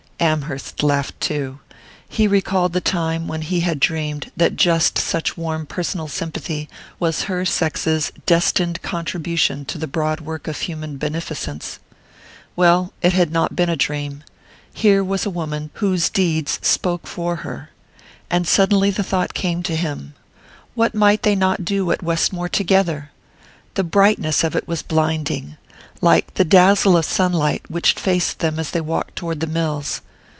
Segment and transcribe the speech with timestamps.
[0.23, 1.59] Amherst laughed too:
[2.07, 7.23] he recalled the time when he had dreamed that just such warm personal sympathy was
[7.23, 11.79] her sex's destined contribution to the broad work of human beneficence.
[12.55, 14.23] Well, it had not been a dream:
[14.71, 17.71] here was a woman whose deeds spoke for her.
[18.29, 20.13] And suddenly the thought came to him:
[20.75, 23.09] what might they not do at Westmore together!
[23.73, 25.57] The brightness of it was blinding
[25.99, 30.01] like the dazzle of sunlight which faced them as they walked toward the mills.